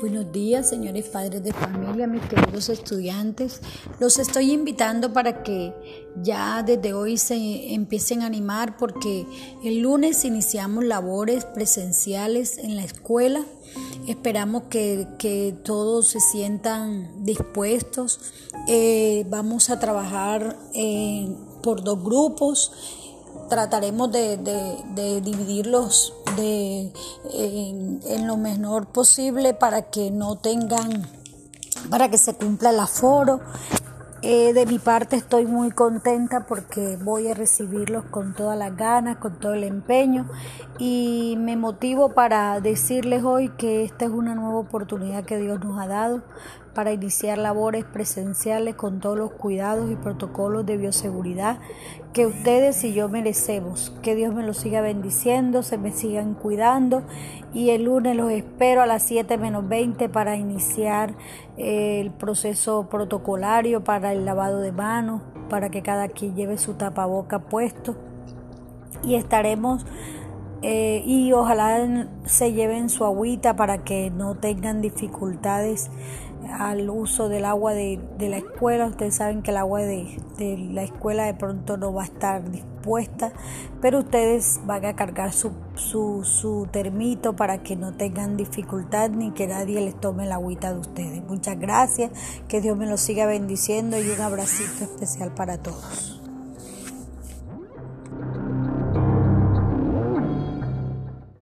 Buenos 0.00 0.30
días, 0.30 0.68
señores 0.68 1.08
padres 1.08 1.42
de 1.42 1.54
familia, 1.54 2.06
mis 2.06 2.20
queridos 2.22 2.68
estudiantes. 2.68 3.62
Los 3.98 4.18
estoy 4.18 4.52
invitando 4.52 5.12
para 5.14 5.42
que 5.42 5.72
ya 6.22 6.62
desde 6.62 6.92
hoy 6.92 7.16
se 7.16 7.72
empiecen 7.72 8.20
a 8.20 8.26
animar 8.26 8.76
porque 8.76 9.26
el 9.64 9.80
lunes 9.80 10.26
iniciamos 10.26 10.84
labores 10.84 11.46
presenciales 11.46 12.58
en 12.58 12.76
la 12.76 12.84
escuela. 12.84 13.44
Esperamos 14.06 14.64
que, 14.64 15.56
todos 15.64 16.08
se 16.08 16.20
sientan 16.20 17.24
dispuestos. 17.24 18.20
Eh, 18.68 19.24
vamos 19.30 19.70
a 19.70 19.80
trabajar 19.80 20.58
eh, 20.74 21.34
por 21.62 21.82
dos 21.82 22.04
grupos 22.04 22.70
trataremos 23.48 24.10
de, 24.12 25.20
dividirlos 25.22 26.12
en, 26.38 28.26
lo 28.26 28.36
menor 28.36 28.86
posible 28.86 29.54
para 29.54 29.82
que 29.82 30.10
no 30.10 30.36
tengan, 30.36 31.06
para 31.90 32.08
que 32.10 32.18
se 32.18 32.34
cumpla 32.34 32.70
el 32.70 32.80
aforo. 32.80 33.40
Eh, 34.22 34.54
de 34.54 34.66
mi 34.66 34.78
parte 34.78 35.14
estoy 35.14 35.44
muy 35.46 35.70
contenta 35.70 36.46
porque 36.46 36.96
voy 36.96 37.28
a 37.28 37.34
recibirlos 37.34 38.04
con 38.06 38.34
todas 38.34 38.58
las 38.58 38.76
ganas, 38.76 39.18
con 39.18 39.38
todo 39.38 39.52
el 39.52 39.62
empeño 39.62 40.26
y 40.78 41.36
me 41.38 41.56
motivo 41.56 42.08
para 42.08 42.60
decirles 42.60 43.22
hoy 43.22 43.50
que 43.50 43.84
esta 43.84 44.06
es 44.06 44.10
una 44.10 44.34
nueva 44.34 44.58
oportunidad 44.58 45.24
que 45.24 45.36
Dios 45.36 45.62
nos 45.62 45.78
ha 45.78 45.86
dado 45.86 46.22
para 46.76 46.92
iniciar 46.92 47.38
labores 47.38 47.86
presenciales 47.86 48.74
con 48.74 49.00
todos 49.00 49.16
los 49.16 49.32
cuidados 49.32 49.90
y 49.90 49.96
protocolos 49.96 50.66
de 50.66 50.76
bioseguridad 50.76 51.58
que 52.12 52.26
ustedes 52.26 52.84
y 52.84 52.92
yo 52.92 53.08
merecemos. 53.08 53.94
Que 54.02 54.14
Dios 54.14 54.34
me 54.34 54.42
los 54.42 54.58
siga 54.58 54.82
bendiciendo, 54.82 55.62
se 55.62 55.78
me 55.78 55.90
sigan 55.90 56.34
cuidando 56.34 57.02
y 57.54 57.70
el 57.70 57.84
lunes 57.84 58.14
los 58.14 58.30
espero 58.30 58.82
a 58.82 58.86
las 58.86 59.04
7 59.04 59.38
menos 59.38 59.66
20 59.66 60.10
para 60.10 60.36
iniciar 60.36 61.14
eh, 61.56 62.02
el 62.02 62.10
proceso 62.10 62.90
protocolario 62.90 63.82
para 63.82 64.12
el 64.12 64.26
lavado 64.26 64.60
de 64.60 64.72
manos, 64.72 65.22
para 65.48 65.70
que 65.70 65.80
cada 65.80 66.08
quien 66.08 66.36
lleve 66.36 66.58
su 66.58 66.74
tapaboca 66.74 67.38
puesto 67.38 67.96
y 69.02 69.14
estaremos 69.14 69.86
eh, 70.68 71.04
y 71.06 71.32
ojalá 71.32 72.08
se 72.24 72.52
lleven 72.52 72.88
su 72.88 73.04
agüita 73.04 73.54
para 73.54 73.84
que 73.84 74.10
no 74.10 74.34
tengan 74.34 74.80
dificultades 74.80 75.92
al 76.58 76.90
uso 76.90 77.28
del 77.28 77.44
agua 77.44 77.72
de, 77.72 78.00
la 78.18 78.38
escuela. 78.38 78.86
Ustedes 78.86 79.14
saben 79.14 79.42
que 79.42 79.52
el 79.52 79.58
agua 79.58 79.82
de, 79.82 80.18
la 80.72 80.82
escuela 80.82 81.26
de 81.26 81.34
pronto 81.34 81.76
no 81.76 81.94
va 81.94 82.02
a 82.02 82.06
estar 82.06 82.50
dispuesta, 82.50 83.32
pero 83.80 84.00
ustedes 84.00 84.58
van 84.64 84.84
a 84.86 84.96
cargar 84.96 85.32
su, 85.32 85.52
su, 85.76 86.24
su 86.24 86.66
termito 86.72 87.36
para 87.36 87.62
que 87.62 87.76
no 87.76 87.92
tengan 87.92 88.36
dificultad 88.36 89.10
ni 89.10 89.30
que 89.30 89.46
nadie 89.46 89.80
les 89.80 89.94
tome 89.94 90.26
la 90.26 90.34
agüita 90.34 90.72
de 90.72 90.80
ustedes. 90.80 91.22
Muchas 91.28 91.60
gracias, 91.60 92.10
que 92.48 92.60
Dios 92.60 92.76
me 92.76 92.86
los 92.86 93.00
siga 93.00 93.26
bendiciendo 93.26 94.00
y 94.00 94.10
un 94.10 94.20
abracito 94.20 94.82
especial 94.82 95.32
para 95.32 95.58
todos. 95.58 96.25